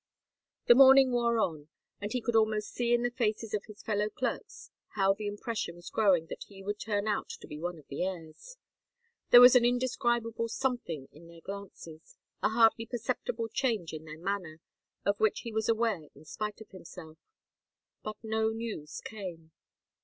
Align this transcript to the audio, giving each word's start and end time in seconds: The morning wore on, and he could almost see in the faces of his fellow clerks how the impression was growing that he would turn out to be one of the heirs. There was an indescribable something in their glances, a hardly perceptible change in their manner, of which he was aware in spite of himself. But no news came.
The 0.65 0.73
morning 0.73 1.11
wore 1.11 1.37
on, 1.37 1.69
and 1.99 2.11
he 2.11 2.21
could 2.21 2.35
almost 2.35 2.71
see 2.73 2.91
in 2.91 3.03
the 3.03 3.11
faces 3.11 3.53
of 3.53 3.65
his 3.65 3.83
fellow 3.83 4.09
clerks 4.09 4.71
how 4.95 5.13
the 5.13 5.27
impression 5.27 5.75
was 5.75 5.91
growing 5.91 6.25
that 6.25 6.45
he 6.47 6.63
would 6.63 6.79
turn 6.79 7.07
out 7.07 7.29
to 7.39 7.45
be 7.45 7.59
one 7.59 7.77
of 7.77 7.85
the 7.87 8.01
heirs. 8.03 8.57
There 9.29 9.41
was 9.41 9.55
an 9.55 9.63
indescribable 9.63 10.47
something 10.47 11.07
in 11.11 11.27
their 11.27 11.41
glances, 11.41 12.15
a 12.41 12.49
hardly 12.49 12.87
perceptible 12.87 13.47
change 13.47 13.93
in 13.93 14.05
their 14.05 14.17
manner, 14.17 14.59
of 15.05 15.19
which 15.19 15.41
he 15.41 15.51
was 15.53 15.69
aware 15.69 16.07
in 16.15 16.25
spite 16.25 16.61
of 16.61 16.69
himself. 16.69 17.19
But 18.01 18.15
no 18.23 18.49
news 18.49 19.01
came. 19.05 19.51